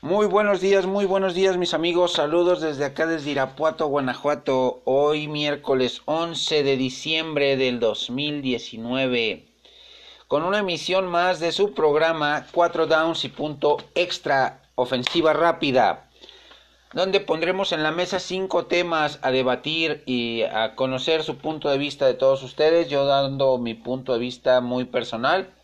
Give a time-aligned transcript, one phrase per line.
[0.00, 5.26] Muy buenos días, muy buenos días mis amigos, saludos desde acá desde Irapuato, Guanajuato, hoy
[5.26, 9.44] miércoles 11 de diciembre del 2019,
[10.28, 16.08] con una emisión más de su programa 4 Downs y punto extra, ofensiva rápida,
[16.92, 21.78] donde pondremos en la mesa cinco temas a debatir y a conocer su punto de
[21.78, 25.57] vista de todos ustedes, yo dando mi punto de vista muy personal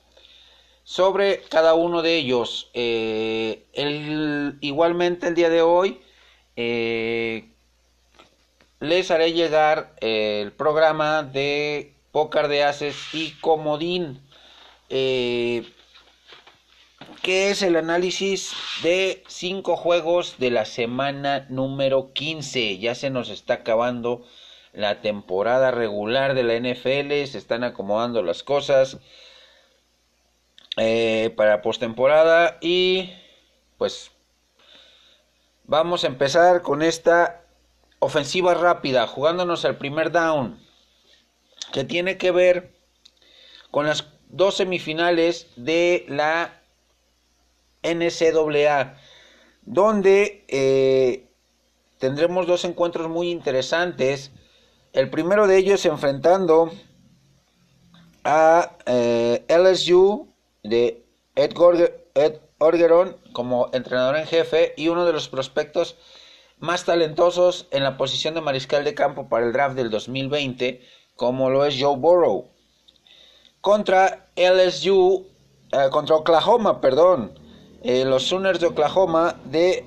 [0.85, 2.71] sobre cada uno de ellos.
[2.75, 3.65] Eh,
[4.61, 6.01] igualmente el día de hoy
[6.57, 7.49] eh,
[8.81, 14.21] les haré llegar el programa de pócar de Ases y Comodín,
[14.91, 15.65] eh,
[17.23, 22.79] que es el análisis de cinco juegos de la semana número 15.
[22.79, 24.23] Ya se nos está acabando
[24.75, 28.99] la temporada regular de la NFL, se están acomodando las cosas
[30.77, 33.13] eh, para postemporada y
[33.79, 34.11] pues
[35.65, 37.43] vamos a empezar con esta
[38.01, 40.59] ofensiva rápida jugándonos al primer down
[41.73, 42.75] que tiene que ver
[43.71, 46.61] con las dos semifinales de la
[47.83, 48.97] NCAA
[49.63, 51.29] donde eh,
[51.99, 54.31] tendremos dos encuentros muy interesantes.
[54.93, 56.71] El primero de ellos enfrentando
[58.25, 60.34] a eh, LSU
[60.65, 61.05] de
[61.37, 61.53] Ed,
[62.59, 65.97] Orgeron como entrenador en jefe y uno de los prospectos
[66.59, 70.81] más talentosos en la posición de mariscal de campo para el draft del 2020,
[71.15, 72.49] como lo es Joe Burrow.
[73.61, 75.27] Contra LSU,
[75.73, 77.39] eh, contra Oklahoma, perdón,
[77.83, 79.85] eh, los Sooners de Oklahoma de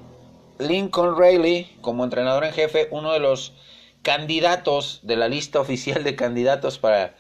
[0.60, 3.54] Lincoln Riley como entrenador en jefe, uno de los
[4.02, 7.16] candidatos de la lista oficial de candidatos para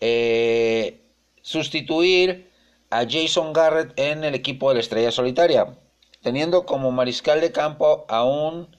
[0.00, 1.00] eh,
[1.42, 2.49] sustituir
[2.90, 5.74] a Jason Garrett en el equipo de la Estrella Solitaria,
[6.22, 8.76] teniendo como mariscal de campo a un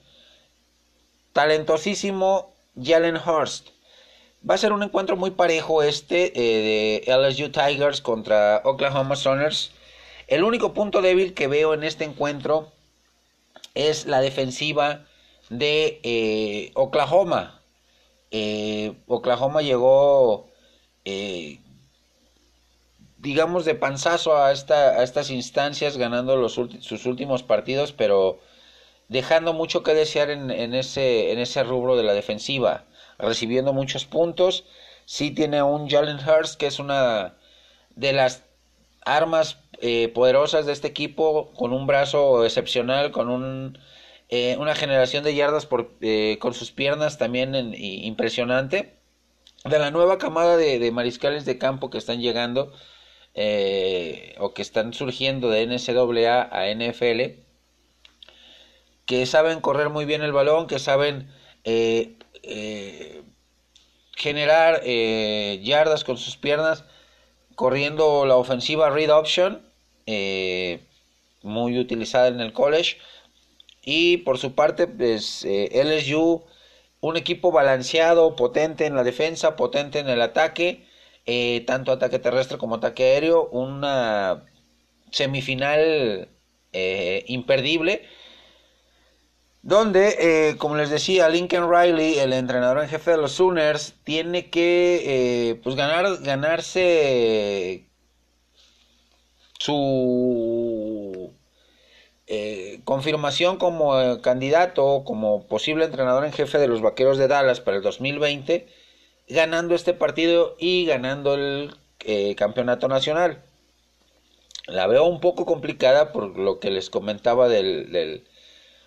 [1.32, 3.68] talentosísimo Jalen Hurst.
[4.48, 9.70] Va a ser un encuentro muy parejo este eh, de LSU Tigers contra Oklahoma Sooners.
[10.26, 12.72] El único punto débil que veo en este encuentro
[13.74, 15.06] es la defensiva
[15.48, 17.62] de eh, Oklahoma.
[18.30, 20.48] Eh, Oklahoma llegó
[23.22, 28.40] digamos, de panzazo a, esta, a estas instancias, ganando los sus últimos partidos, pero
[29.08, 32.84] dejando mucho que desear en, en, ese, en ese rubro de la defensiva,
[33.18, 34.64] recibiendo muchos puntos.
[35.04, 37.36] Sí tiene un Jalen Hurst, que es una
[37.94, 38.42] de las
[39.04, 43.78] armas eh, poderosas de este equipo, con un brazo excepcional, con un,
[44.30, 48.98] eh, una generación de yardas por, eh, con sus piernas también impresionante.
[49.64, 52.72] De la nueva camada de mariscales de campo que están llegando,
[53.34, 57.40] eh, o que están surgiendo de NCAA a NFL,
[59.06, 61.30] que saben correr muy bien el balón, que saben
[61.64, 63.22] eh, eh,
[64.14, 66.84] generar yardas con sus piernas,
[67.54, 69.62] corriendo la ofensiva read option,
[71.42, 72.98] muy utilizada en el college.
[73.84, 76.44] Y por su parte, pues, LSU,
[77.00, 80.86] un equipo balanceado, potente en la defensa, potente en el ataque
[81.26, 84.44] eh, tanto ataque terrestre como ataque aéreo, una
[85.12, 86.28] semifinal
[86.72, 88.02] eh, imperdible,
[89.62, 90.16] donde,
[90.50, 95.60] eh, como les decía, Lincoln Riley, el entrenador en jefe de los Sooners, tiene que
[95.62, 97.86] pues ganar, ganarse
[99.58, 101.32] su
[102.84, 107.82] confirmación como candidato, como posible entrenador en jefe de los Vaqueros de Dallas para el
[107.82, 108.66] 2020
[109.28, 113.42] ganando este partido y ganando el eh, campeonato nacional.
[114.66, 118.24] La veo un poco complicada por lo que les comentaba del,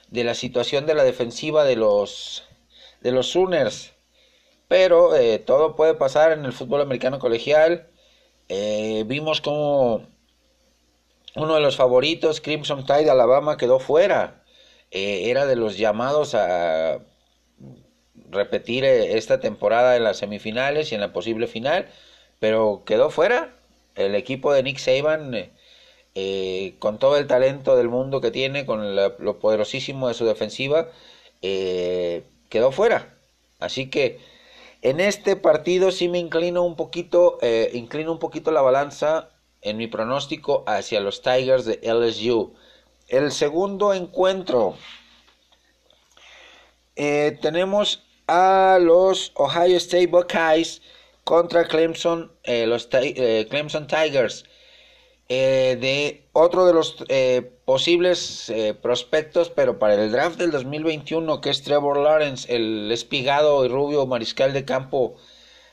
[0.09, 2.43] de la situación de la defensiva de los,
[3.01, 3.93] de los Sooners.
[4.67, 7.89] Pero eh, todo puede pasar en el fútbol americano colegial.
[8.49, 10.07] Eh, vimos como
[11.35, 14.43] uno de los favoritos, Crimson Tide Alabama, quedó fuera.
[14.91, 16.99] era de los llamados a
[18.31, 21.87] repetir eh, esta temporada en las semifinales y en la posible final,
[22.39, 23.55] pero quedó fuera.
[23.95, 25.51] El equipo de Nick Saban, eh,
[26.15, 30.89] eh, con todo el talento del mundo que tiene, con lo poderosísimo de su defensiva,
[31.41, 33.13] quedó fuera.
[33.59, 34.19] Así que
[34.81, 37.39] en este partido sí me inclino un poquito,
[37.73, 39.29] inclino un poquito la balanza
[39.61, 42.53] en mi pronóstico hacia los Tigers de LSU.
[43.07, 44.75] El segundo encuentro.
[46.95, 50.81] tenemos a los Ohio State Buckeyes
[51.23, 54.45] contra Clemson, eh, los eh, Clemson Tigers.
[55.27, 56.97] eh, de otro de los
[57.65, 63.69] posibles prospectos, pero para el draft del 2021, que es Trevor Lawrence, el espigado y
[63.69, 65.15] rubio mariscal de campo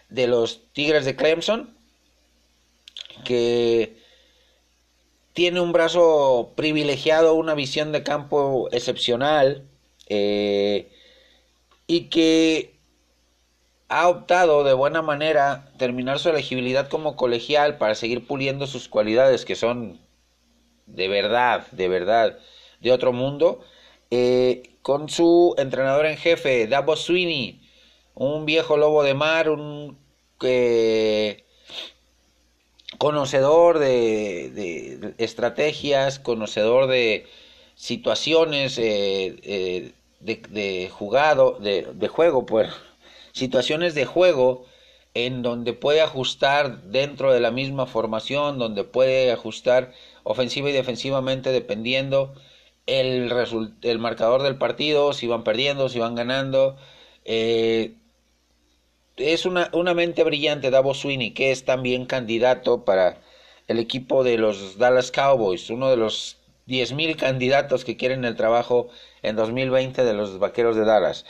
[0.08, 1.76] de los Tigres de Clemson,
[3.24, 3.98] que
[5.34, 9.68] tiene un brazo privilegiado, una visión de campo excepcional
[11.86, 12.74] y que
[13.88, 19.44] ha optado de buena manera terminar su elegibilidad como colegial para seguir puliendo sus cualidades
[19.44, 20.00] que son
[20.86, 22.38] de verdad, de verdad,
[22.80, 23.60] de otro mundo,
[24.10, 27.60] eh, con su entrenador en jefe, Dabo Sweeney,
[28.14, 29.98] un viejo lobo de mar, un
[30.42, 31.44] eh,
[32.98, 37.26] conocedor de, estrategias, conocedor de
[37.74, 42.70] situaciones eh, de, jugado, de, de juego, pues
[43.32, 44.66] situaciones de juego
[45.14, 49.92] en donde puede ajustar dentro de la misma formación, donde puede ajustar
[50.22, 52.34] ofensiva y defensivamente dependiendo
[52.86, 53.32] el,
[53.82, 56.76] el marcador del partido, si van perdiendo, si van ganando.
[57.24, 57.94] Eh,
[59.16, 63.18] es una, una, mente brillante Davos Sweeney, que es también candidato para
[63.68, 66.38] el equipo de los Dallas Cowboys, uno de los
[66.72, 68.88] 10.000 candidatos que quieren el trabajo
[69.22, 71.24] en 2020 de los Vaqueros de Dallas.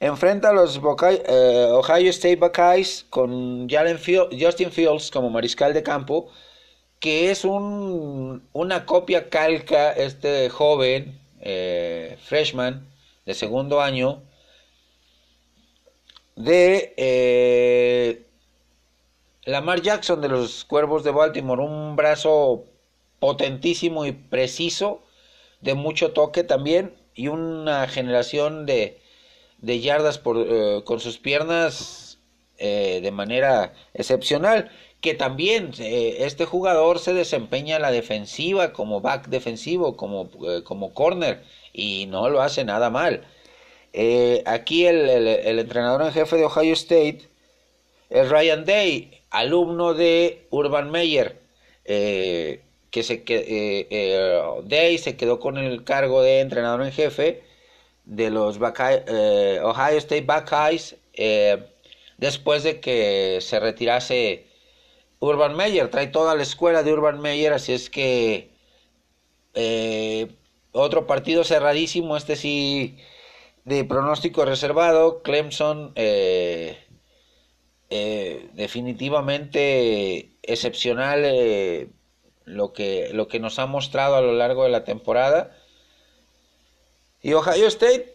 [0.00, 6.28] Enfrenta a los eh, Ohio State Buckeyes con Justin Fields como mariscal de campo,
[6.98, 12.86] que es un, una copia calca, este joven eh, freshman
[13.24, 14.22] de segundo año,
[16.36, 18.26] de eh,
[19.44, 22.64] Lamar Jackson de los Cuervos de Baltimore, un brazo
[23.24, 25.02] potentísimo y preciso,
[25.62, 29.00] de mucho toque también, y una generación de
[29.64, 32.18] de yardas por, eh, con sus piernas
[32.58, 34.70] eh, de manera excepcional.
[35.00, 40.30] Que también eh, este jugador se desempeña en la defensiva como back defensivo, como,
[40.64, 41.42] como corner,
[41.72, 43.26] y no lo hace nada mal.
[44.46, 47.28] aquí el, el, entrenador en jefe de Ohio State
[48.10, 51.40] es Ryan Day, alumno de Urban Meyer.
[52.94, 57.42] Que se que, Day se quedó con el cargo de entrenador en jefe
[58.04, 61.58] de los eh, Ohio State Buckeyes eh,
[62.18, 64.46] después de que se retirase
[65.18, 65.90] Urban Meyer.
[65.90, 68.50] Trae toda la escuela de Urban Meyer, así es que
[69.54, 70.28] eh,
[70.70, 72.96] otro partido cerradísimo, este sí
[73.64, 75.20] de pronóstico reservado.
[75.22, 75.92] Clemson
[78.54, 81.90] definitivamente excepcional
[82.44, 85.56] lo, que, lo que nos ha mostrado a lo largo de la temporada
[87.24, 88.14] y Ohio State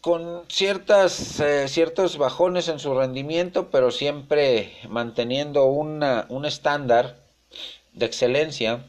[0.00, 7.16] con ciertas, eh, ciertos bajones en su rendimiento, pero siempre manteniendo una, un estándar
[7.94, 8.84] de excelencia.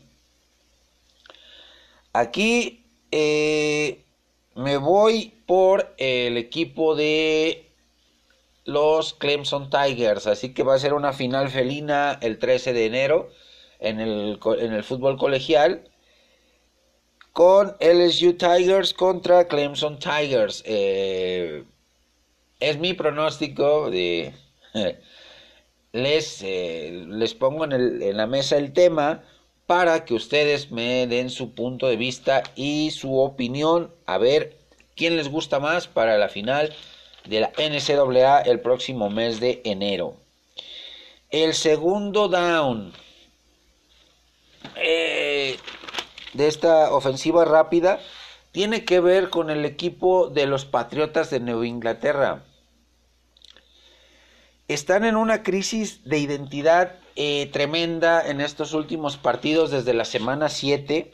[2.14, 4.04] Aquí eh,
[4.54, 7.72] me voy por el equipo de
[8.66, 13.32] los Clemson Tigers, así que va a ser una final felina el 13 de enero
[13.86, 15.90] en el, en el fútbol colegial
[17.32, 20.64] con LSU Tigers contra Clemson Tigers.
[20.66, 21.64] Eh,
[22.60, 24.34] es mi pronóstico de...
[25.92, 29.24] les, eh, les pongo en, en la mesa el tema
[29.66, 33.94] para que ustedes me den su punto de vista y su opinión.
[34.06, 34.58] A ver
[34.96, 36.74] quién les gusta más para la final
[37.28, 40.16] de la NCAA el próximo mes de enero.
[41.32, 42.94] El segundo down.
[44.76, 45.58] Eh,
[46.34, 48.00] de esta ofensiva rápida
[48.52, 52.44] tiene que ver con el equipo de los Patriotas de Nueva Inglaterra.
[54.68, 60.50] Están en una crisis de identidad eh, tremenda en estos últimos partidos desde la semana
[60.50, 61.12] 7.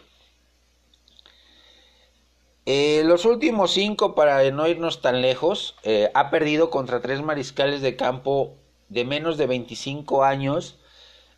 [2.65, 5.75] Eh, los últimos cinco, para no irnos tan lejos,
[6.13, 8.55] ha perdido contra tres mariscales de campo
[8.87, 10.77] de menos de 25 años,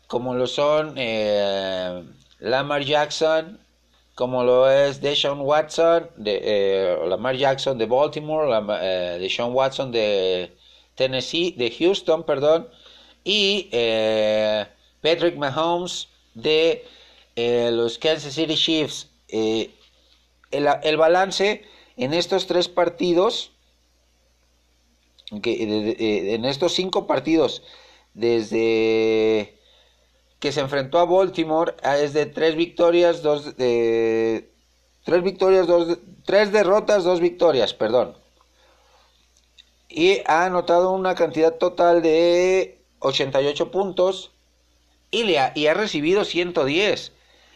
[0.06, 0.94] como lo son
[2.44, 3.58] Lamar Jackson,
[4.14, 8.48] como lo es Deshaun Watson, de eh, Lamar Jackson de Baltimore,
[8.80, 10.56] eh, Deshaun Watson de
[10.94, 12.68] Tennessee, de Houston, perdón,
[13.24, 14.66] y eh,
[15.02, 16.84] Patrick Mahomes de
[17.36, 19.10] los Kansas City Chiefs.
[19.28, 19.70] El,
[20.50, 21.64] el, balance
[21.96, 23.50] en estos tres partidos,
[25.32, 27.62] en estos cinco partidos,
[28.12, 29.53] desde
[30.44, 34.50] que se enfrentó a Baltimore ah, es de tres victorias, dos de
[35.02, 35.96] tres victorias, dos
[36.26, 38.14] tres derrotas, dos victorias, perdón.
[39.88, 44.32] Y ha anotado una cantidad total de 88 puntos
[45.10, 47.12] y, le ha, y ha recibido 110.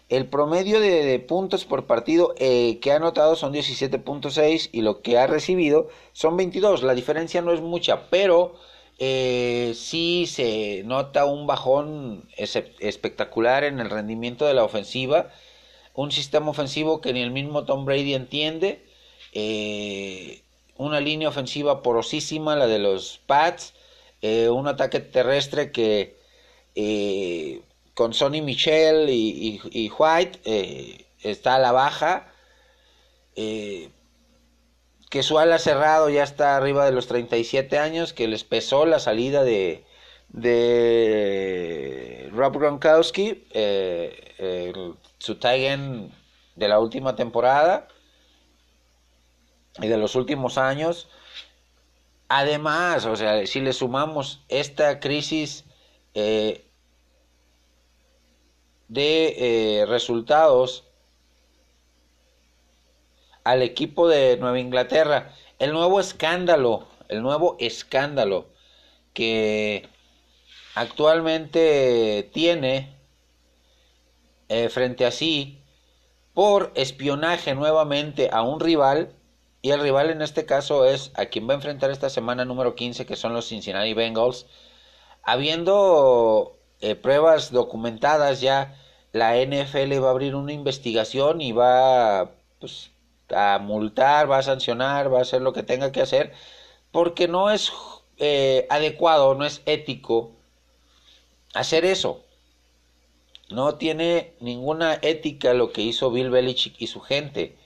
[0.09, 5.19] El promedio de, puntos por partido eh, que ha anotado son 17.6 y lo que
[5.19, 6.83] ha recibido son 22.
[6.85, 8.55] La diferencia no es mucha, pero
[8.99, 15.31] eh, sí se nota un bajón espectacular en el rendimiento de la ofensiva.
[15.95, 18.85] Un sistema ofensivo que ni el mismo Tom Brady entiende.
[19.33, 20.43] Eh,
[20.77, 23.75] una línea ofensiva porosísima, la de los Pats.
[24.23, 26.17] un ataque terrestre que
[27.99, 32.33] con Sonny Michel y, White eh, está a la baja.
[33.35, 33.89] Eh,
[35.11, 38.99] que su ala cerrado ya está arriba de los 37 años, que les pesó la
[38.99, 39.85] salida de,
[40.29, 44.73] de Rob Gronkowski, eh,
[45.19, 46.13] su Tigen
[46.57, 47.89] de la última temporada
[49.81, 51.09] y de los últimos años.
[52.29, 55.65] Además, o sea, si le sumamos esta crisis
[58.89, 60.88] de eh, resultados
[63.49, 65.35] al equipo de Nueva Inglaterra.
[65.59, 68.49] El nuevo escándalo, el nuevo escándalo
[69.15, 69.89] que
[70.75, 72.95] actualmente tiene
[74.51, 75.63] eh, frente a sí
[76.35, 79.15] por espionaje nuevamente a un rival
[79.63, 82.75] y el rival en este caso es a quien va a enfrentar esta semana número
[82.75, 84.45] 15 que son los Cincinnati Bengals
[85.23, 88.77] habiendo eh, pruebas documentadas ya,
[89.13, 92.93] la NFL va a abrir una investigación y va pues,
[93.35, 96.33] a multar, va a sancionar, va a hacer lo que tenga que hacer,
[96.93, 97.73] porque no es
[98.19, 100.33] eh, adecuado, no es ético
[101.55, 102.25] hacer eso.
[103.51, 107.57] No tiene ninguna ética lo que hizo Bill Belichick y su gente.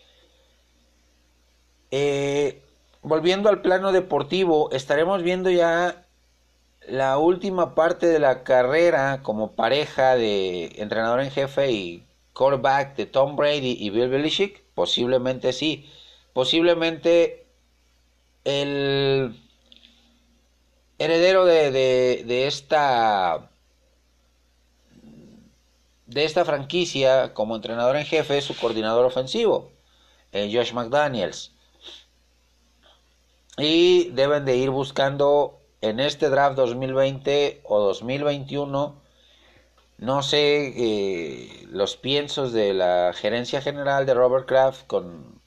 [1.90, 2.62] Eh,
[3.02, 6.06] volviendo al plano deportivo, estaremos viendo ya
[6.88, 13.06] la última parte de la carrera como pareja de entrenador en jefe y quarterback de
[13.06, 14.61] Tom Brady y Bill Belichick?
[14.74, 15.90] Posiblemente sí.
[16.32, 17.46] Posiblemente
[18.44, 19.38] el
[20.98, 23.50] heredero de, de, esta
[26.06, 29.70] de esta franquicia como entrenador en jefe es su coordinador ofensivo,
[30.32, 31.52] eh, Josh McDaniels.
[33.58, 39.01] Y deben de ir buscando en este draft 2020 o 2021,
[40.02, 45.40] no sé eh, los piensos de la gerencia general de Robert Kraft, con,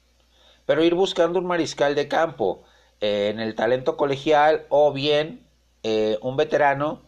[0.66, 2.64] pero ir buscando un mariscal de campo
[3.02, 5.46] eh, en el talento colegial o bien
[5.84, 7.02] eh, un veterano,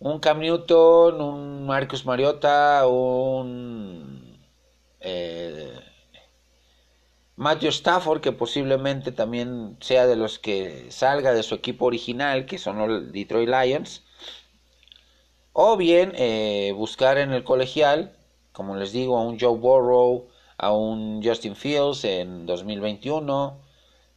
[0.00, 4.36] un Cam Newton, un Marcus Mariota, un
[7.36, 12.58] Matthew Stafford, que posiblemente también sea de los que salga de su equipo original, que
[12.58, 14.03] son los Detroit Lions.
[15.56, 18.16] O bien eh, buscar en el colegial,
[18.50, 20.26] como les digo, a un Joe Burrow,
[20.58, 23.60] a un Justin Fields en 2021,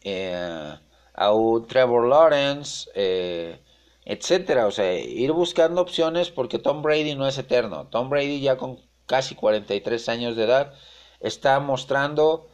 [0.01, 0.75] eh,
[1.13, 3.61] a un Trevor Lawrence, eh,
[4.03, 4.65] etcétera.
[4.65, 7.85] O sea, ir buscando opciones porque Tom Brady no es eterno.
[7.91, 10.73] Tom Brady ya con casi 43 años de edad
[11.19, 12.47] está mostrando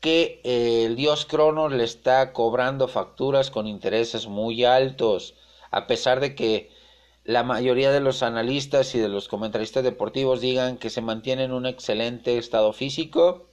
[0.00, 5.34] que eh, el dios Cronos le está cobrando facturas con intereses muy altos,
[5.70, 6.70] a pesar de que
[7.24, 11.52] la mayoría de los analistas y de los comentaristas deportivos digan que se mantiene en
[11.52, 13.46] un excelente estado físico.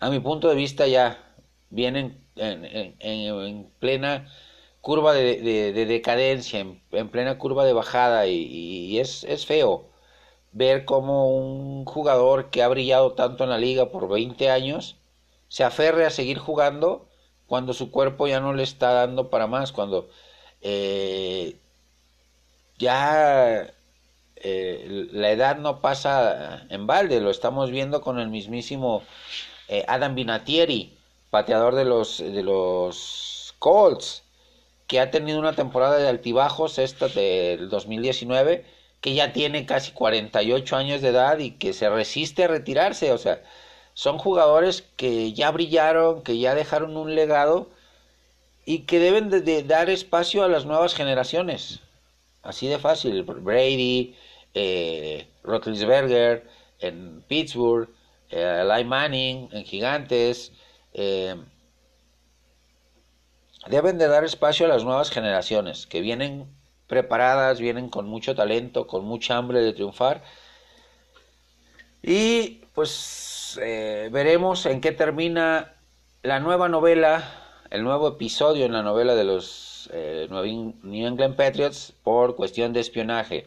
[0.00, 1.34] A mi punto de vista ya
[1.70, 4.28] vienen en, plena
[4.80, 9.88] curva de, decadencia, en, plena curva de bajada y, es, es feo
[10.52, 14.96] ver cómo un jugador que ha brillado tanto en la liga por 20 años
[15.48, 17.08] se aferre a seguir jugando
[17.46, 20.08] cuando su cuerpo ya no le está dando para más, cuando
[20.62, 21.56] eh,
[22.78, 23.72] ya
[24.36, 29.02] eh, la edad no pasa en balde, lo estamos viendo con el mismísimo
[29.68, 30.96] eh, Adam Binatieri,
[31.30, 34.22] pateador de los, de los Colts,
[34.86, 38.64] que ha tenido una temporada de altibajos esta del 2019
[39.00, 43.18] que ya tiene casi 48 años de edad y que se resiste a retirarse, o
[43.18, 43.42] sea,
[43.94, 47.70] son jugadores que ya brillaron, que ya dejaron un legado
[48.64, 51.80] y que deben de, dar espacio a las nuevas generaciones.
[52.46, 54.14] Así de fácil, Brady,
[54.54, 55.26] eh,
[56.78, 57.88] en Pittsburgh,
[58.30, 60.52] eh, Eli Manning en Gigantes,
[60.94, 61.34] eh,
[63.66, 66.46] deben de dar espacio a las nuevas generaciones que vienen
[66.86, 70.22] preparadas, vienen con mucho talento, con mucha hambre de triunfar.
[72.02, 75.74] Y pues eh, veremos en qué termina
[76.22, 81.92] la nueva novela, el nuevo episodio en la novela de los eh, New England Patriots
[82.02, 83.46] por cuestión de espionaje.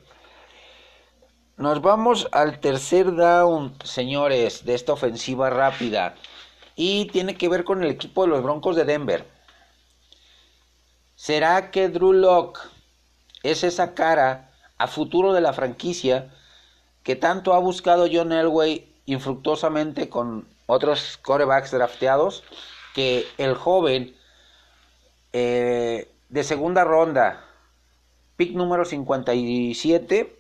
[1.58, 6.16] Nos vamos al tercer down, señores, de esta ofensiva rápida.
[6.76, 9.26] Y tiene que ver con el equipo de los Broncos de Denver.
[11.16, 12.62] ¿Será que Drew Locke
[13.44, 16.34] es esa cara a futuro de la franquicia
[17.04, 22.44] que tanto ha buscado John Elway infructuosamente con otros corebacks drafteados?
[22.94, 24.16] Que el joven
[25.34, 27.46] eh, de segunda ronda,
[28.36, 30.36] pick número 57,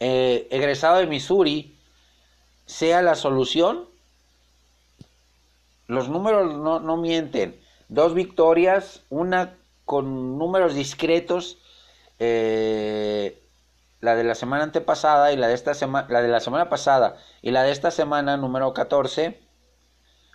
[0.00, 1.74] eh, egresado de Missouri,
[2.66, 3.86] sea la solución.
[5.86, 7.60] Los números no, mienten.
[7.88, 9.54] Dos victorias, una
[9.84, 11.58] con números discretos,
[12.18, 13.38] eh,
[14.00, 17.16] la de la semana antepasada y la de esta semana, la de la semana pasada
[17.42, 19.43] y la de esta semana número 14,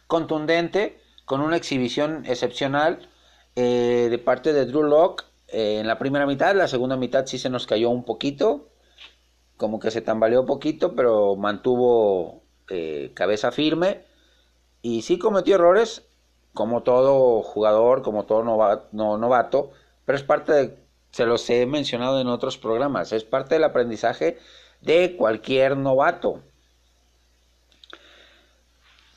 [0.09, 3.07] contundente, con una exhibición excepcional
[3.55, 7.51] eh, de parte de Drew Locke en la primera mitad, la segunda mitad sí se
[7.51, 8.69] nos cayó un poquito,
[9.55, 14.01] como que se tambaleó poquito, pero mantuvo eh, cabeza firme
[14.81, 16.07] y sí cometió errores,
[16.55, 19.69] como todo jugador, como todo novato, novato,
[20.05, 20.77] pero es parte de,
[21.11, 24.39] se los he mencionado en otros programas, es parte del aprendizaje
[24.81, 26.41] de cualquier novato.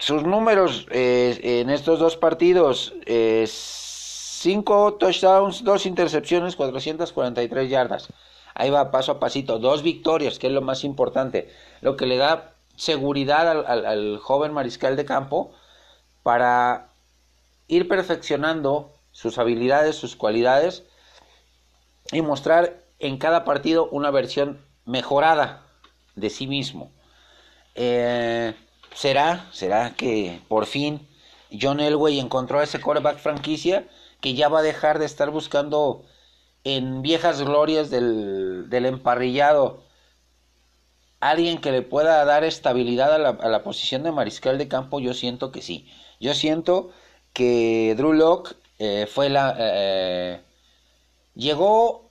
[0.03, 8.09] Sus números eh, en estos dos partidos, 5 eh, touchdowns, 2 intercepciones, 443 yardas.
[8.53, 9.61] Ahí va paso a pasito.
[9.61, 11.53] Dos victorias, que es lo más importante.
[11.83, 15.53] Lo que le da seguridad al, joven mariscal de campo
[16.25, 16.89] para
[17.69, 20.83] ir perfeccionando sus habilidades, sus cualidades
[22.11, 25.63] y mostrar en cada partido una versión mejorada
[26.17, 26.91] de sí mismo.
[27.77, 28.53] Eh,
[28.95, 29.49] ¿Será?
[29.53, 31.09] ¿Será que por fin
[31.61, 33.87] John Elway encontró a ese quarterback franquicia
[34.21, 36.05] que ya va a dejar de estar buscando
[36.65, 39.83] en viejas glorias del, emparrillado
[41.21, 45.53] alguien que le pueda dar estabilidad a la, posición de mariscal de campo, yo siento
[45.53, 45.89] que sí.
[46.21, 46.91] Yo siento
[47.33, 49.55] que Drew Locke eh, fue la...
[49.59, 50.41] Eh,
[51.35, 52.11] llegó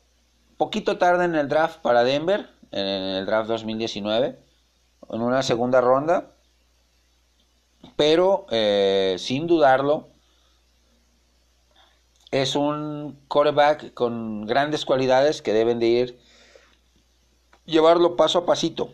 [0.58, 4.40] poquito tarde en el draft para Denver, en el draft 2019,
[5.10, 6.32] en una segunda ronda,
[7.96, 10.10] pero eh, sin dudarlo,
[12.32, 16.20] es un quarterback con grandes cualidades que deben de ir
[17.66, 18.94] llevarlo paso a pasito.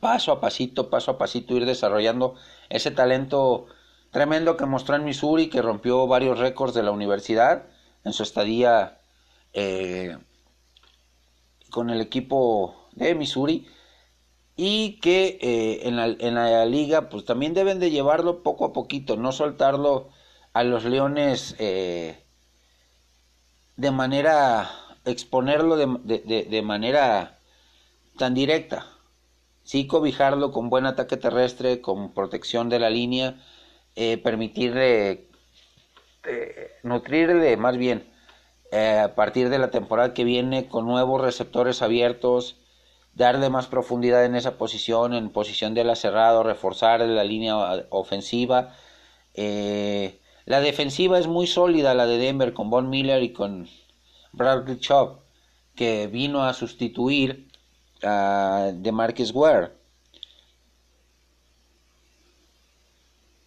[0.00, 2.34] Paso a pasito, paso a pasito, ir desarrollando
[2.68, 3.66] ese talento
[4.10, 7.66] tremendo que mostró en Missouri, que rompió varios récords de la universidad
[8.04, 8.98] en su estadía
[9.52, 10.16] eh,
[11.70, 13.66] con el equipo de Missouri
[14.60, 18.72] y que eh, en, la, en, la, liga pues también deben de llevarlo poco a
[18.72, 20.08] poquito, no soltarlo
[20.52, 22.24] a los Leones eh,
[23.76, 24.68] de manera,
[25.04, 27.38] exponerlo de, manera
[28.16, 28.88] tan directa.
[29.62, 33.40] Sí cobijarlo con buen ataque terrestre, con protección de la línea,
[33.94, 35.28] eh, permitirle,
[36.24, 38.10] eh, nutrirle más bien
[38.72, 42.56] a partir de la temporada que viene con nuevos receptores abiertos,
[43.14, 47.56] darle más profundidad en esa posición, en posición de la cerrado, reforzar la línea
[47.90, 48.74] ofensiva.
[49.34, 53.68] La defensiva es muy sólida, la de Denver, con Von Miller y con
[54.32, 55.18] Bradley Chubb,
[55.74, 57.48] que vino a sustituir
[58.02, 59.78] a Marcus Ware.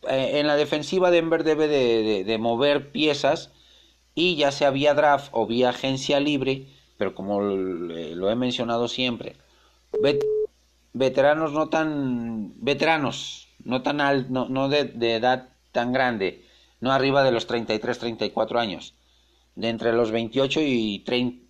[0.09, 3.51] Eh, en la defensiva Denver debe de, mover piezas
[4.15, 9.35] y ya sea vía draft o vía agencia libre, pero como lo, he mencionado siempre,
[10.93, 16.45] veteranos no tan veteranos, no tan altos, no, de edad tan grande,
[16.79, 18.95] no arriba de los 33, 34 años,
[19.55, 20.99] de entre los 28 y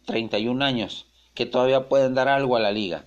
[0.05, 3.05] 31 años, que todavía pueden dar algo a la liga.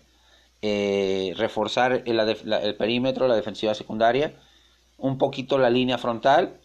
[0.63, 4.35] Eh, reforzar el, perímetro, la defensiva secundaria,
[4.97, 6.59] un poquito la línea frontal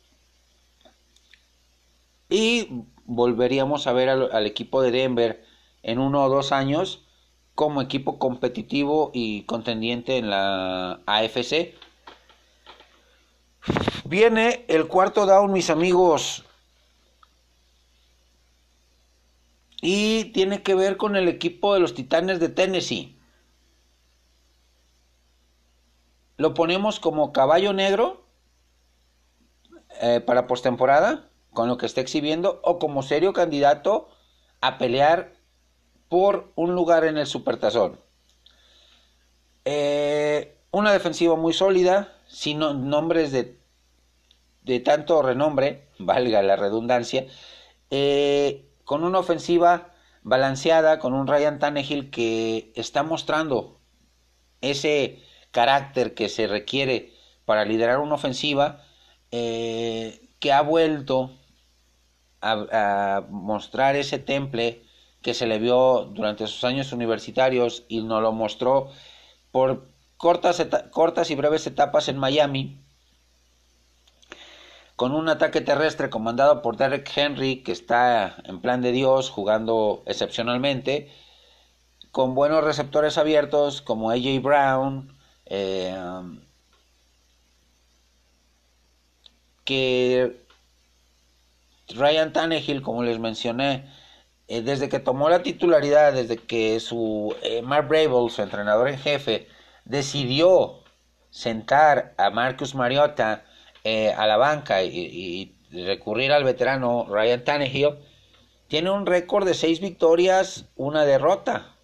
[2.30, 5.44] y volveríamos a ver al, equipo de Denver
[5.84, 7.04] en uno o dos años
[7.60, 11.76] como equipo competitivo y contendiente en la AFC
[14.06, 16.46] Viene el cuarto down, mis amigos.
[19.82, 23.20] Y tiene que ver con el equipo de los Titanes de Tennessee.
[26.38, 28.24] Lo ponemos como caballo negro
[30.00, 34.08] eh, para postemporada, con lo que está exhibiendo, o como serio candidato
[34.62, 35.39] a pelear
[36.10, 38.00] por un lugar en el Supertazón.
[39.66, 43.60] Eh, una defensiva muy sólida, sin nombres de
[44.70, 47.26] de tanto renombre, valga la redundancia,
[47.90, 53.80] eh, con una ofensiva balanceada con un Ryan Tannehill que está mostrando
[54.62, 57.14] ese carácter que se requiere
[57.46, 58.84] para liderar una ofensiva,
[59.32, 61.32] eh, que ha vuelto
[62.42, 64.84] a, mostrar ese temple
[65.22, 68.90] que se le vio durante sus años universitarios y nos lo mostró
[69.52, 72.80] por cortas, cortas y breves etapas en Miami,
[74.96, 80.04] con un ataque terrestre comandado por Derek Henry, que está en plan de Dios, jugando
[80.06, 81.12] excepcionalmente,
[82.12, 85.96] con buenos receptores abiertos como AJ Brown, eh,
[89.64, 90.46] que
[91.90, 93.88] Ryan Tannehill, como les mencioné,
[94.52, 98.98] eh, desde que tomó la titularidad, desde que su eh, Mark Brable, su entrenador en
[98.98, 99.48] jefe,
[99.86, 100.80] decidió
[101.30, 103.46] sentar a Marcus Mariota
[103.84, 108.00] eh, a la banca y, recurrir al veterano Ryan Tannehill,
[108.68, 111.76] tiene un récord de seis victorias, una derrota.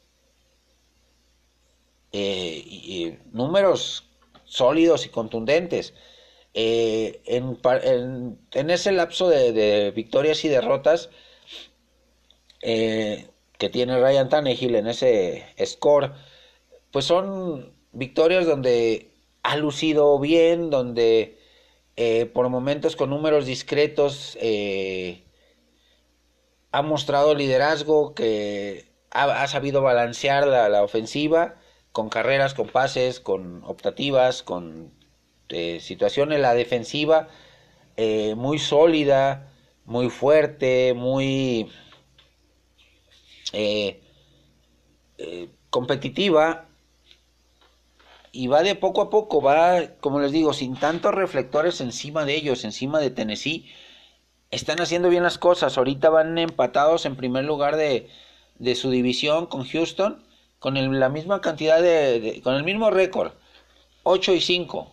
[2.11, 4.09] y, números
[4.45, 5.93] sólidos y contundentes.
[6.53, 7.59] en,
[8.53, 11.09] en, ese lapso de victorias y derrotas,
[12.61, 16.13] eh, que tiene Ryan Tannehill en ese score,
[16.91, 19.11] pues son victorias donde
[19.43, 21.37] ha lucido bien, donde
[21.95, 25.23] eh, por momentos con números discretos eh,
[26.71, 31.55] ha mostrado liderazgo, que ha, sabido balancear la, ofensiva
[31.93, 34.91] con carreras, con pases, con optativas, con
[35.79, 37.29] situaciones, la defensiva
[38.35, 39.47] muy sólida,
[39.85, 41.69] muy fuerte, muy
[43.55, 44.01] eh,
[45.17, 46.67] eh, competitiva
[48.33, 52.35] y va de poco a poco, va, como les digo, sin tantos reflectores encima de
[52.35, 53.65] ellos, encima de Tennessee.
[54.51, 55.77] Están haciendo bien las cosas.
[55.77, 58.09] Ahorita van empatados en primer lugar de,
[58.59, 60.21] de su división con Houston,
[60.59, 63.31] con la misma cantidad de, con el mismo récord,
[64.03, 64.91] 8 y 5.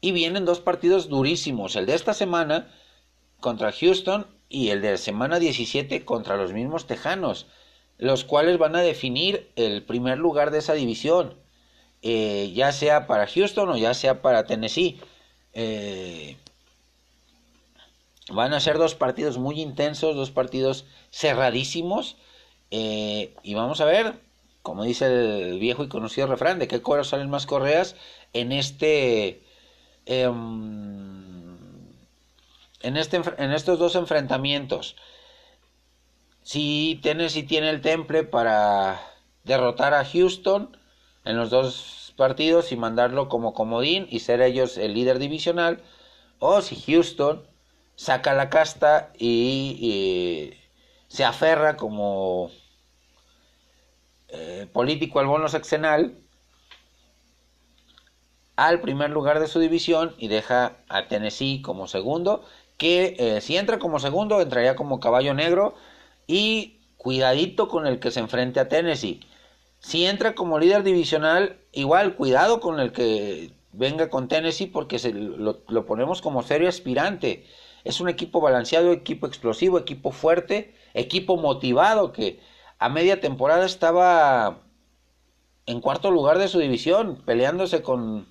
[0.00, 2.72] Y vienen dos partidos durísimos, el de esta semana
[3.40, 7.46] contra Houston y el de semana 17 contra los mismos Tejanos
[7.98, 11.34] los cuales van a definir el primer lugar de esa división,
[12.02, 15.00] eh, ya sea para Houston o ya sea para Tennessee.
[15.54, 16.36] Eh,
[18.30, 22.16] van a ser dos partidos muy intensos, dos partidos cerradísimos,
[22.70, 24.20] eh, y vamos a ver,
[24.62, 27.96] como dice el viejo y conocido refrán, de qué coro salen más correas
[28.32, 29.42] en este...
[30.06, 31.56] Em,
[32.82, 34.96] en, este, en estos dos enfrentamientos.
[36.46, 39.00] Si Tennessee tiene el temple para
[39.42, 40.78] derrotar a Houston
[41.24, 45.82] en los dos partidos y mandarlo como comodín y ser ellos el líder divisional,
[46.38, 47.44] o si Houston
[47.96, 50.52] saca la casta y,
[51.08, 52.52] se aferra como
[54.28, 56.16] eh, político al bono sexenal
[58.54, 62.44] al primer lugar de su división y deja a Tennessee como segundo,
[62.78, 65.74] que eh, si entra como segundo entraría como caballo negro
[66.26, 69.20] y cuidadito con el que se enfrente a Tennessee.
[69.78, 75.12] Si entra como líder divisional, igual cuidado con el que venga con Tennessee porque se,
[75.12, 77.46] lo, ponemos como serio aspirante.
[77.84, 82.40] Es un equipo balanceado, equipo explosivo, equipo fuerte, equipo motivado que
[82.78, 84.62] a media temporada estaba
[85.66, 88.28] en cuarto lugar de su división, peleándose con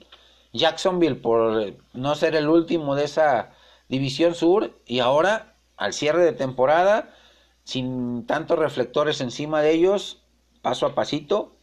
[0.52, 3.52] Jacksonville por no ser el último de esa
[3.88, 7.15] división sur y ahora al cierre de temporada
[7.66, 10.22] sin tantos reflectores encima de ellos,
[10.62, 11.58] paso a pasito,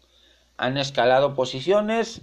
[0.58, 2.22] han escalado posiciones,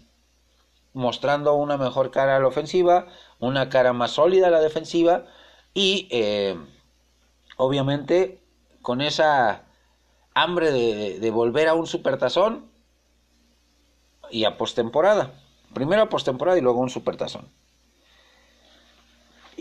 [0.93, 3.07] mostrando una mejor cara a la ofensiva,
[3.39, 5.25] una cara más sólida a la defensiva
[5.73, 6.59] y eh,
[7.55, 8.43] obviamente
[8.81, 9.63] con esa
[10.33, 12.69] hambre de, de, volver a un supertazón
[14.29, 15.33] y a postemporada.
[15.73, 17.49] Primero a postemporada y luego un supertazón.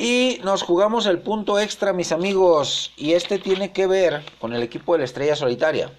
[0.01, 2.93] Y nos jugamos el punto extra, mis amigos.
[2.97, 5.91] Y este tiene que ver con el equipo de la Estrella Solitaria.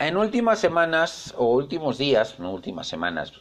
[0.00, 3.32] En últimas semanas, o últimos días, no últimas semanas,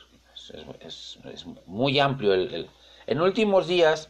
[0.82, 1.17] es,
[1.65, 2.36] muy amplio.
[2.36, 2.69] El,
[3.08, 4.10] en últimos días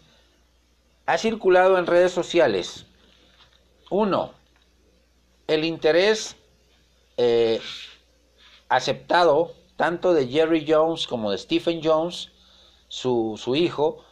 [1.05, 2.85] ha circulado en redes sociales,
[3.91, 4.33] uno,
[5.47, 6.35] el interés
[7.15, 7.61] eh,
[8.67, 12.32] aceptado tanto de Jerry Jones como de Stephen Jones
[12.93, 14.03] su, hijo,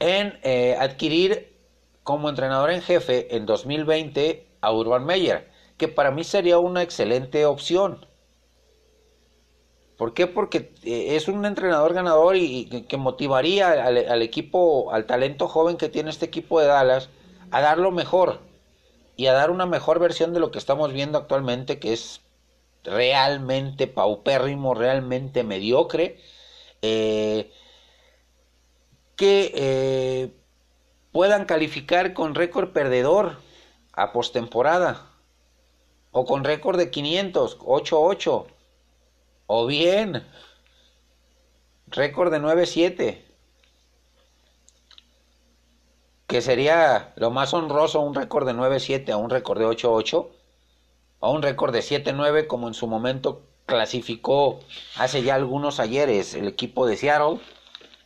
[0.00, 1.56] en eh, adquirir
[2.02, 7.46] como entrenador en jefe en 2020 a Urban Meyer, que para mí sería una excelente
[7.46, 8.04] opción.
[9.96, 10.26] ¿Por qué?
[10.26, 15.88] Porque eh, es un entrenador ganador y, que motivaría al, equipo, al talento joven que
[15.88, 17.10] tiene este equipo de Dallas
[17.52, 18.40] a dar lo mejor
[19.16, 22.22] y a dar una mejor versión de lo que estamos viendo actualmente, que es
[22.82, 26.18] realmente paupérrimo, realmente mediocre,
[26.86, 27.50] eh,
[29.16, 30.34] que eh,
[31.12, 33.38] puedan calificar con récord perdedor
[33.94, 35.06] a postemporada
[36.10, 38.46] o con récord de 500, 8-8
[39.46, 40.26] o bien
[41.86, 43.18] récord de 9-7
[46.26, 50.28] que sería lo más honroso un récord de 9-7 a un récord de 8-8
[51.22, 54.60] a un récord de 7-9 como en su momento clasificó
[54.96, 57.40] hace ya algunos ayeres el equipo de Seattle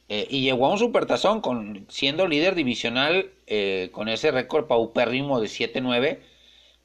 [0.09, 5.41] eh, y llegó a un supertazón con, siendo líder divisional eh, con ese récord paupérrimo
[5.41, 6.21] de 7-9,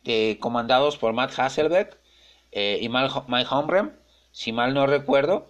[0.06, 1.98] eh, comandados por Matt Hasselbeck
[2.52, 3.94] y Mike Holmgren,
[4.32, 5.48] si mal no recuerdo.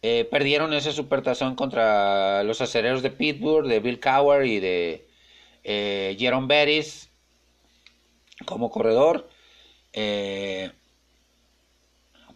[0.00, 5.08] perdieron ese supertazón contra los acereros de Pittsburgh, de Bill Cowher y de
[6.16, 7.10] Jerome Bettis
[8.46, 9.28] como corredor.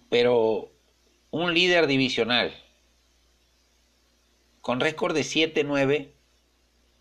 [0.09, 0.71] Pero
[1.31, 2.53] un líder divisional
[4.69, 6.11] con récord de 7-9,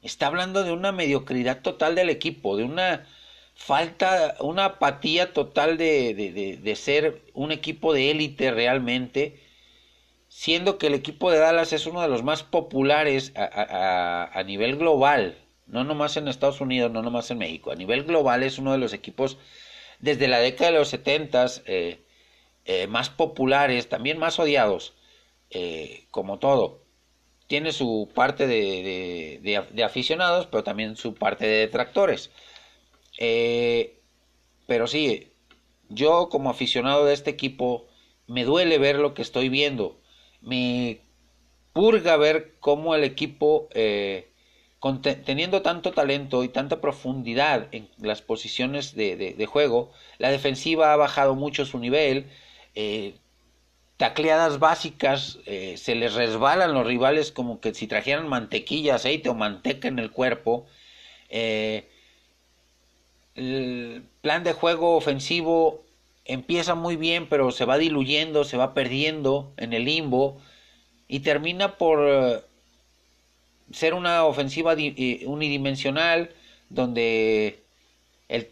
[0.02, 3.06] está hablando de una mediocridad total del equipo, de una
[3.56, 6.14] falta, una apatía total de,
[6.64, 9.44] de, ser un equipo de élite realmente,
[10.30, 14.78] siendo que el equipo de Dallas es uno de los más populares a, a, nivel
[14.78, 18.72] global, no nomás en Estados Unidos, no nomás en México, a nivel global es uno
[18.72, 19.38] de los equipos
[20.00, 22.00] desde la década de los 70 eh,
[22.68, 24.94] eh, más populares, también más odiados,
[25.50, 26.86] eh, como todo
[27.48, 32.30] tiene su parte de, aficionados, pero también su parte de detractores.
[33.18, 34.02] Eh,
[34.68, 35.32] pero sí,
[35.90, 37.88] yo como aficionado de este equipo,
[38.28, 39.98] me duele ver lo que estoy viendo.
[40.42, 41.00] Me
[41.72, 43.70] purga ver cómo el equipo,
[45.26, 51.34] teniendo tanto talento y tanta profundidad en las posiciones de, juego, la defensiva ha bajado
[51.36, 52.30] mucho su nivel.
[52.80, 53.16] Eh,
[53.98, 59.34] tacleadas básicas, eh, se les resbalan los rivales como que si trajeran mantequilla, aceite o
[59.34, 60.68] manteca en el cuerpo.
[61.30, 61.90] Eh,
[63.34, 65.86] el plan de juego ofensivo
[66.24, 70.40] empieza muy bien, pero se va diluyendo, se va perdiendo en el limbo
[71.08, 72.46] y termina por
[73.72, 74.76] ser una ofensiva
[75.26, 76.30] unidimensional
[76.70, 77.64] donde
[78.30, 78.52] el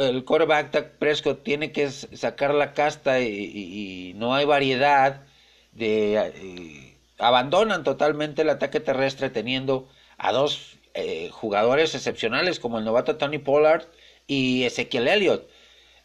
[0.00, 5.26] el quarterback Prescott tiene que sacar la casta y, no hay variedad
[5.72, 12.84] de eh, abandonan totalmente el ataque terrestre teniendo a dos eh, jugadores excepcionales como el
[12.84, 13.86] novato Tony Pollard
[14.26, 15.48] y Ezequiel Elliott.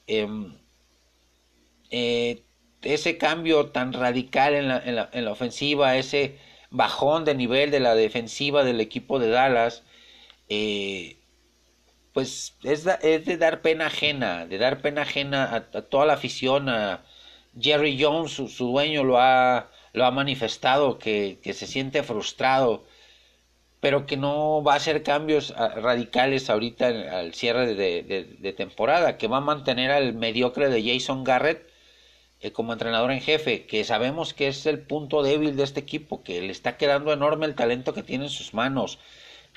[0.08, 0.56] Em,
[1.92, 2.44] eh,
[2.82, 6.38] ese cambio tan radical en la, en, la, en la, ofensiva ese
[6.70, 9.84] bajón de nivel de la defensiva del equipo de Dallas
[10.50, 11.18] eh,
[12.14, 17.04] pues es, de dar pena ajena, de dar pena ajena a, toda la afición, a
[17.60, 22.86] Jerry Jones, su, dueño, lo ha, lo ha manifestado, que, se siente frustrado,
[23.80, 29.28] pero que no va a hacer cambios ah, radicales ahorita al cierre de, temporada, que
[29.28, 31.68] va a mantener al mediocre de Jason Garrett
[32.42, 36.24] eh, como entrenador en jefe, que sabemos que es el punto débil de este equipo,
[36.24, 39.00] que le está quedando enorme el talento que tiene en sus manos,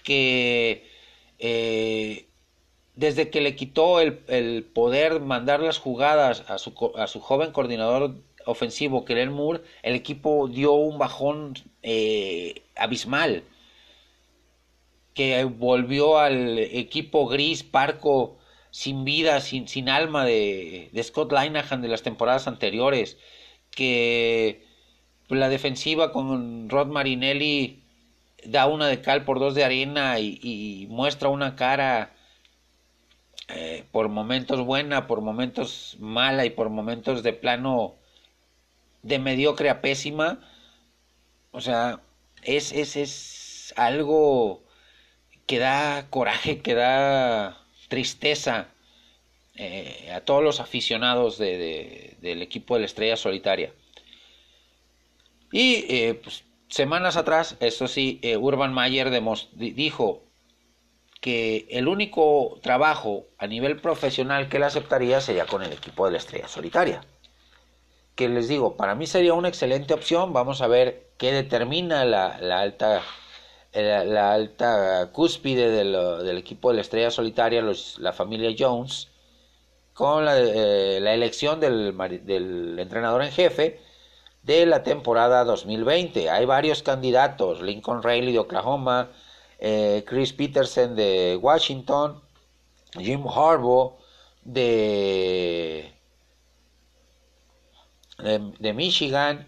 [0.04, 0.90] que...
[1.38, 2.28] Eh,
[2.96, 8.14] desde que le quitó el, poder mandar las jugadas a su, a su joven coordinador
[8.46, 13.44] ofensivo, Kellen Moore, el equipo dio un bajón eh, abismal,
[15.14, 18.38] que volvió al equipo gris, parco,
[18.70, 23.18] sin vida, sin, alma de, Scott Linehan de las temporadas anteriores,
[23.70, 24.64] que
[25.28, 27.82] la defensiva con Rod Marinelli
[28.44, 32.15] da una de cal por dos de arena y muestra una cara
[33.48, 37.94] eh, por momentos buena, por momentos mala y por momentos de plano
[39.02, 40.40] de mediocre a pésima.
[41.52, 42.00] O sea,
[42.42, 44.64] es, es, es algo
[45.46, 48.68] que da coraje, que da tristeza
[49.54, 53.72] eh, a todos los aficionados de, del equipo de la Estrella Solitaria.
[55.52, 59.10] Y eh, pues, semanas atrás, eso sí, Urban Mayer
[59.54, 60.25] dijo,
[61.20, 66.12] que el único trabajo a nivel profesional que él aceptaría sería con el equipo de
[66.12, 67.02] la Estrella Solitaria.
[68.14, 70.32] Que les digo, para mí sería una excelente opción.
[70.32, 73.02] Vamos a ver qué determina la, alta
[73.72, 77.62] la, alta cúspide del, equipo de la Estrella Solitaria,
[77.98, 79.08] la familia Jones,
[79.92, 83.80] con la, eh, elección del, del entrenador en jefe
[84.42, 86.30] de la temporada 2020.
[86.30, 89.10] Hay varios candidatos, Lincoln Riley de Oklahoma,
[89.58, 92.20] eh, Chris Peterson de Washington,
[92.98, 93.96] Jim Harbaugh
[94.44, 95.92] de,
[98.18, 99.46] de, Michigan,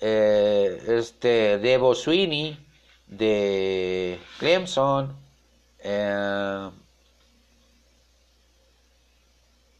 [0.00, 2.58] eh, este Devo Sweeney
[3.06, 5.16] de Clemson,
[5.80, 6.70] eh,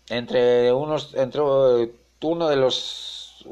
[0.09, 1.43] entre unos, entre
[2.23, 3.45] uno de los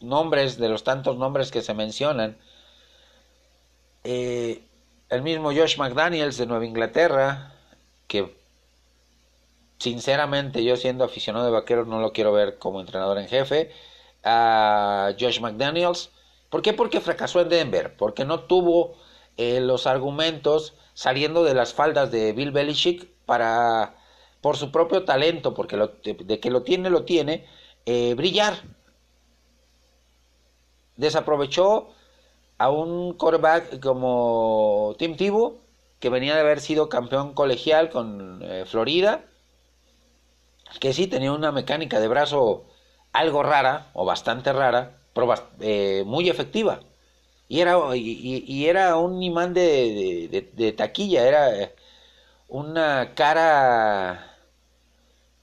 [0.00, 2.36] nombres, de los tantos nombres que se mencionan,
[4.04, 4.62] eh,
[5.14, 7.54] el mismo Josh McDaniels de Nueva Inglaterra,
[8.06, 8.34] que
[9.78, 13.70] sinceramente yo siendo aficionado de vaqueros no lo quiero ver como entrenador en jefe,
[14.24, 16.10] a Josh McDaniels,
[16.50, 16.72] ¿por qué?
[16.72, 18.94] Porque fracasó en Denver, porque no tuvo
[19.36, 23.96] eh, los argumentos saliendo de las faldas de Bill Belichick para
[24.40, 27.46] por su propio talento, porque de, que lo tiene, lo tiene,
[27.86, 28.54] eh, brillar.
[30.96, 31.93] Desaprovechó
[32.58, 35.60] a un quarterback como Tim Tebow,
[36.00, 39.24] que venía de haber sido campeón colegial con eh, Florida,
[40.80, 42.66] que sí tenía una mecánica de brazo
[43.12, 46.80] algo rara, o bastante rara, pero eh, muy efectiva.
[47.48, 51.72] Y era, y, era un imán de, taquilla, era
[52.48, 54.36] una cara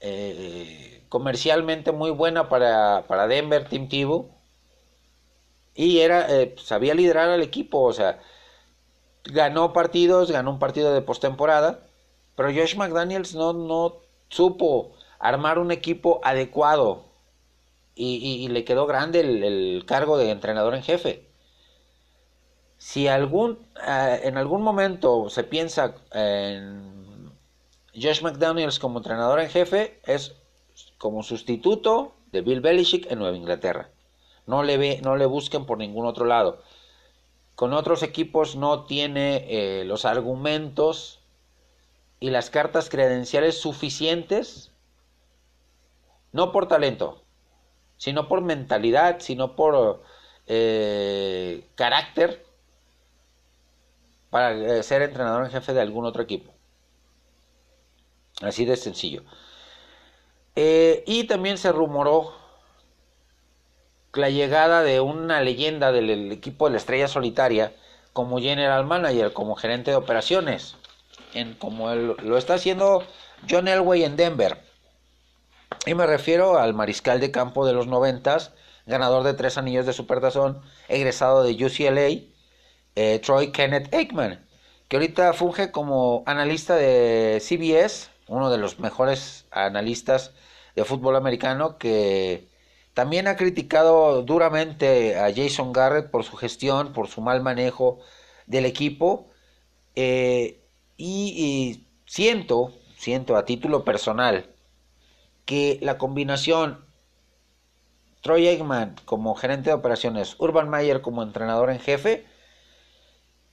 [0.00, 4.30] eh, comercialmente muy buena para, para Denver, Team Tebow.
[5.74, 8.20] Y era, eh, sabía liderar al equipo, o sea,
[9.24, 11.86] ganó partidos, ganó un partido de postemporada,
[12.36, 17.04] pero Josh McDaniels no, no supo armar un equipo adecuado
[17.94, 21.28] y, le quedó grande el, cargo de entrenador en jefe.
[22.78, 27.30] Si algún, eh, en algún momento se piensa en
[27.94, 30.34] Josh McDaniels como entrenador en jefe es
[30.98, 33.90] como sustituto de Bill Belichick en Nueva Inglaterra.
[34.46, 36.62] No le, ve, no le busquen por ningún otro lado.
[37.54, 41.20] Con otros equipos no tiene eh, los argumentos
[42.18, 44.72] y las cartas credenciales suficientes,
[46.32, 47.22] no por talento,
[47.98, 50.02] sino por mentalidad, sino por
[50.46, 52.44] eh, carácter
[54.30, 56.52] para eh, ser entrenador en jefe de algún otro equipo.
[58.40, 59.22] Así de sencillo.
[60.54, 62.41] Y también se rumoró
[64.14, 67.72] la llegada de una leyenda del equipo de la Estrella Solitaria
[68.12, 70.76] como general manager, como gerente de operaciones,
[71.34, 73.04] en, como lo está haciendo
[73.48, 74.60] John Elway en Denver.
[75.86, 78.52] Y me refiero al mariscal de campo de los noventas,
[78.86, 82.28] ganador de tres anillos de supertazón, egresado de UCLA,
[82.94, 84.46] eh, Troy Kenneth Aikman,
[84.88, 90.32] que ahorita funge como analista de CBS uno de los mejores analistas
[90.74, 92.48] de fútbol americano que
[92.94, 98.00] también ha criticado duramente a Jason Garrett por su gestión, por su mal manejo
[98.46, 99.28] del equipo.
[99.94, 100.60] Eh,
[100.96, 104.50] y, siento, siento a título personal,
[105.44, 106.84] que la combinación
[108.20, 112.26] Troy Eggman como gerente de operaciones, Urban Meyer como entrenador en jefe,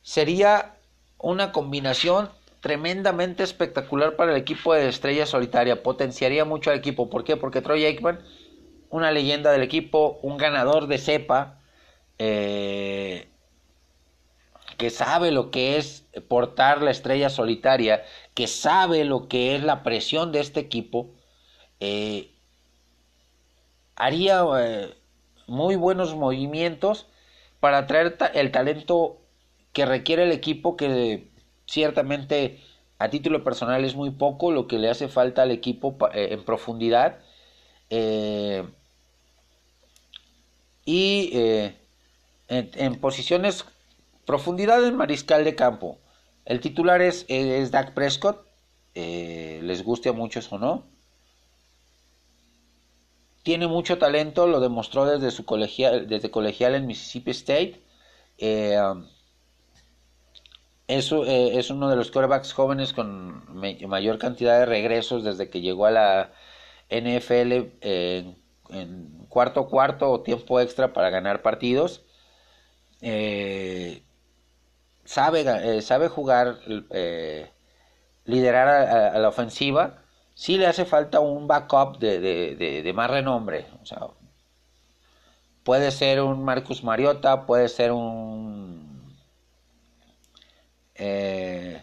[0.04, 0.76] sería
[1.18, 2.30] una combinación
[2.62, 5.82] tremendamente espectacular para el equipo de Estrella Solitaria.
[5.82, 7.10] Potenciaría mucho al equipo.
[7.10, 7.38] ¿Por qué?
[7.38, 8.20] Porque Troy Aikman,
[8.90, 11.60] una leyenda del equipo, un ganador de cepa,
[12.18, 13.28] eh,
[14.78, 19.84] que sabe lo que es portar la Estrella Solitaria, que sabe lo que es la
[19.84, 21.12] presión de este equipo,
[21.80, 22.32] eh,
[23.96, 24.94] haría eh,
[25.48, 27.08] muy buenos movimientos
[27.60, 29.18] para traer el talento
[29.74, 31.30] que requiere el equipo que
[31.66, 32.60] ciertamente
[32.98, 37.20] a título personal es muy poco lo que le hace falta al equipo en profundidad.
[37.90, 38.64] Eh,
[40.90, 41.76] y eh,
[42.48, 43.64] en, posiciones,
[44.26, 46.00] profundidad en mariscal de campo.
[46.46, 48.44] El titular es, es Dak Prescott,
[48.96, 50.88] les guste a muchos o no.
[53.44, 57.80] Tiene mucho talento, lo demostró desde su colegial, desde colegial en Mississippi State.
[58.40, 58.80] Eh,
[60.88, 65.92] es, uno de los quarterbacks jóvenes con mayor cantidad de regresos desde que llegó a
[65.92, 66.34] la
[66.90, 67.78] NFL
[68.70, 72.04] en cuarto cuarto o tiempo extra para ganar partidos.
[73.02, 74.04] Eh,
[75.06, 76.60] sabe, eh, sabe jugar,
[78.26, 80.04] liderar a, la ofensiva.
[80.36, 83.68] Sí le hace falta un backup de, de más renombre.
[83.82, 84.08] O sea,
[85.64, 88.90] puede ser un Marcus Mariota, puede ser un
[91.02, 91.82] eh,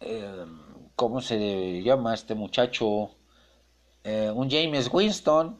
[0.00, 0.44] eh,
[0.96, 3.10] ¿cómo se llama este muchacho?
[4.04, 5.58] Eh, un James Winston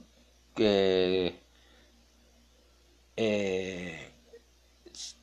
[0.55, 1.41] que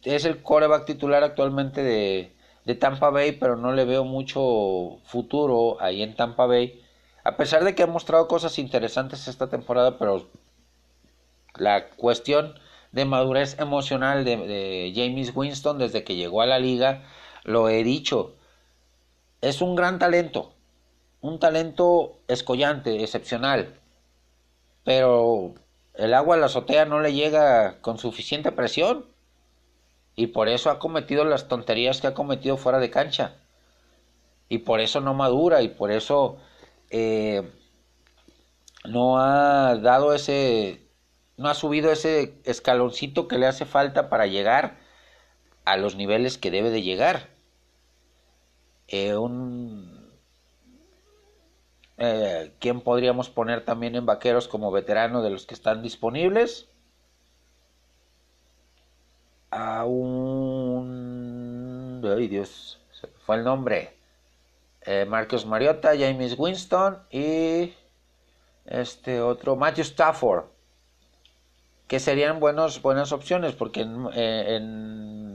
[0.03, 5.77] es el coreback titular actualmente de, de Tampa Bay, pero no le veo mucho futuro
[5.81, 6.81] ahí en Tampa Bay.
[7.23, 10.27] A pesar de que ha mostrado cosas interesantes esta temporada, pero
[11.55, 12.55] la cuestión
[12.91, 17.03] de madurez emocional de, James Winston desde que llegó a la liga,
[17.43, 18.35] lo he dicho,
[19.41, 20.53] es un gran talento,
[21.21, 23.79] un talento escollante, excepcional,
[24.83, 25.53] pero
[25.93, 29.05] el agua a la azotea no le llega con suficiente presión
[30.15, 33.35] y por eso ha cometido las tonterías que ha cometido fuera de cancha
[34.49, 36.37] y por eso no madura y por eso
[36.89, 37.49] eh,
[38.85, 40.81] no ha dado ese
[41.37, 44.77] no ha subido ese escaloncito que le hace falta para llegar
[45.65, 47.29] a los niveles que debe de llegar.
[48.87, 49.90] Eh, un,
[52.03, 56.67] eh, ¿Quién podríamos poner también en vaqueros como veterano de los que están disponibles?
[59.51, 61.21] A un...
[62.03, 63.93] Ay Dios, se fue el nombre.
[64.81, 67.75] Eh, Marcos Mariota, James Winston y
[68.65, 70.45] este otro, Matthew Stafford
[71.87, 74.59] que serían buenos, buenas opciones, porque en, eh,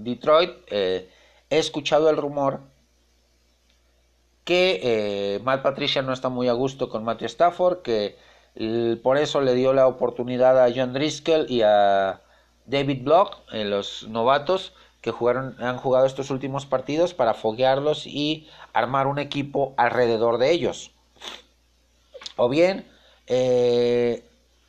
[0.02, 1.08] Detroit eh,
[1.48, 2.60] he escuchado el rumor
[4.46, 8.16] que eh, Matt Patricia no está muy a gusto con Matthew Stafford, que
[9.02, 12.22] por eso le dio la oportunidad a John Driscoll y a
[12.64, 14.72] David Block, los novatos
[15.02, 20.52] que jugaron, han jugado estos últimos partidos para foguearlos y armar un equipo alrededor de
[20.52, 20.92] ellos.
[22.36, 22.86] O bien,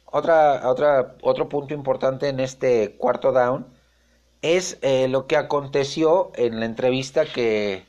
[0.05, 3.67] otra, otra, otro punto importante en este cuarto down
[4.41, 7.85] es eh, lo que aconteció en la entrevista que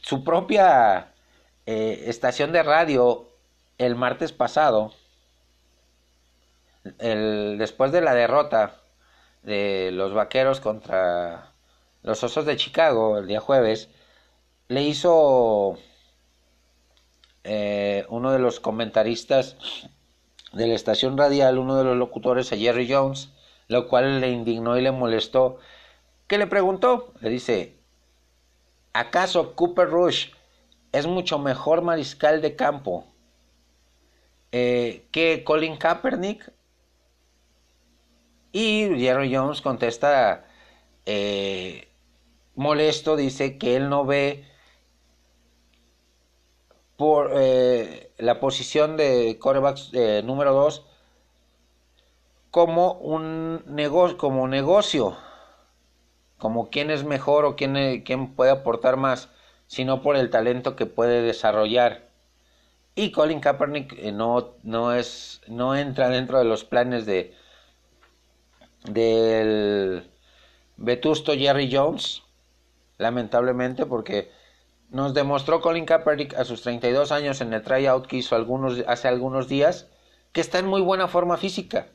[0.00, 1.11] su propia
[1.66, 3.28] eh, estación de radio
[3.78, 4.92] el martes pasado,
[6.98, 8.80] el, después de la derrota
[9.42, 11.52] de los vaqueros contra
[12.02, 13.88] los osos de Chicago el día jueves,
[14.68, 15.78] le hizo
[17.44, 19.56] eh, uno de los comentaristas
[20.52, 23.30] de la estación radial uno de los locutores a Jerry Jones,
[23.68, 25.58] lo cual le indignó y le molestó.
[26.26, 27.12] ¿Qué le preguntó?
[27.20, 27.78] Le dice,
[28.92, 30.30] ¿acaso Cooper Rush
[30.92, 33.06] es mucho mejor mariscal de campo
[34.52, 36.52] eh, que Colin Kaepernick?
[38.52, 40.44] Y Jerry Jones contesta
[41.06, 41.88] eh,
[42.54, 44.44] molesto, dice que él no ve
[46.96, 50.86] por eh, la posición de corebacks eh, número 2
[52.50, 55.16] como un negocio, como negocio,
[56.36, 59.30] como quién es mejor o quién, quién puede aportar más,
[59.72, 62.02] sino por el talento que puede desarrollar.
[62.94, 67.34] Y Colin Kaepernick no, no, es, no entra dentro de los planes de
[68.84, 70.10] del
[70.76, 72.22] vetusto Jerry Jones,
[72.98, 74.30] lamentablemente, porque
[74.90, 79.08] nos demostró Colin Kaepernick a sus 32 años en el tryout que hizo algunos, hace
[79.08, 79.88] algunos días
[80.32, 81.86] que está en muy buena forma física,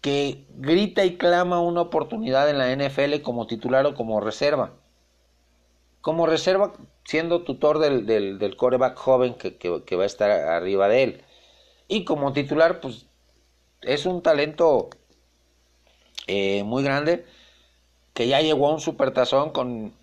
[0.00, 4.72] que grita y clama una oportunidad en la NFL como titular o como reserva.
[6.04, 6.74] Como reserva
[7.04, 11.24] siendo tutor del, del, coreback joven que, que, va a estar arriba de él.
[11.88, 13.06] Y como titular, pues
[13.80, 14.90] es un talento
[16.26, 17.24] eh, muy grande
[18.12, 19.94] que ya llegó a un supertazón con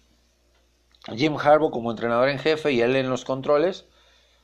[1.16, 3.86] Jim Harbaugh como entrenador en jefe y él en los controles,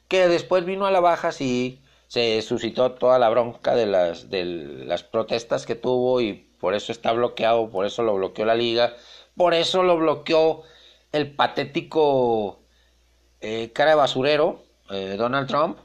[0.08, 4.46] que después vino a la baja, sí, se suscitó toda la bronca de las, de
[4.46, 8.94] las protestas que tuvo y por eso está bloqueado, por eso lo bloqueó la liga,
[9.36, 10.64] por eso lo bloqueó
[11.18, 12.60] el patético
[13.42, 15.78] eh, cara de basurero, eh, Donald Trump.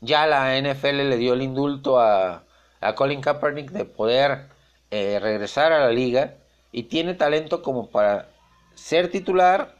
[0.00, 2.44] Ya la NFL le dio el indulto a,
[2.80, 4.48] a Colin Kaepernick de poder
[4.90, 6.34] eh, regresar a la liga
[6.72, 8.28] y tiene talento como para
[8.74, 9.74] ser titular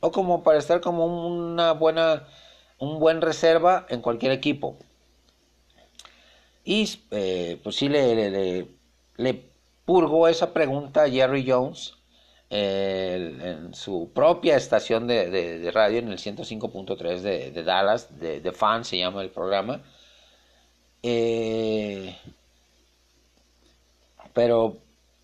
[0.00, 2.28] o como para estar como una buena,
[2.78, 4.76] un buen reserva en cualquier equipo.
[6.64, 6.86] Y
[7.62, 8.68] pues sí le, le,
[9.16, 9.52] le,
[9.84, 11.94] purgó esa pregunta a Jerry Jones
[12.54, 18.98] en su propia estación de, radio en el 105.3 de, Dallas, de, de Fan se
[18.98, 19.82] llama el programa.
[21.02, 22.14] Eh,
[24.32, 24.78] pero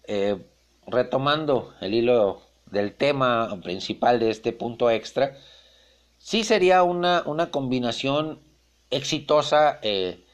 [0.04, 0.38] eh,
[0.86, 5.36] retomando el hilo del tema principal de este punto extra,
[6.18, 8.40] sí sería una, una combinación
[8.90, 10.24] exitosa eh,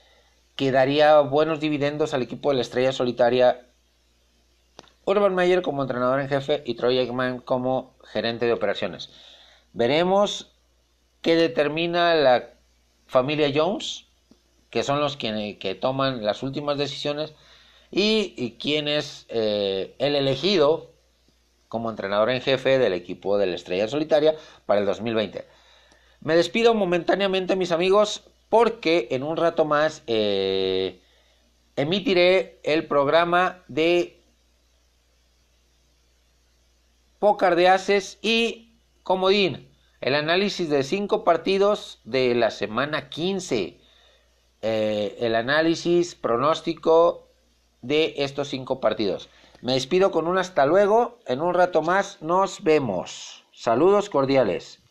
[0.56, 3.66] que daría buenos dividendos al equipo de la estrella solitaria.
[5.06, 9.10] Urban Meyer como entrenador en jefe y Troy Eggman como gerente de operaciones.
[9.72, 10.52] Veremos
[11.20, 12.50] qué determina la
[13.06, 14.06] familia Jones,
[14.70, 17.34] que son los que, que toman las últimas decisiones,
[17.90, 20.90] y, quién es eh, el elegido
[21.68, 24.34] como entrenador en jefe del equipo de la Estrella Solitaria
[24.66, 25.44] para el 2020.
[26.20, 31.00] Me despido momentáneamente mis amigos porque en un rato más eh,
[31.76, 34.20] emitiré el programa de
[37.24, 39.70] De Aces y Comodín,
[40.02, 43.80] el análisis de cinco partidos de la semana 15.
[44.60, 47.30] Eh, el análisis pronóstico
[47.80, 49.30] de estos cinco partidos.
[49.62, 51.18] Me despido con un hasta luego.
[51.26, 53.46] En un rato más nos vemos.
[53.52, 54.83] Saludos cordiales.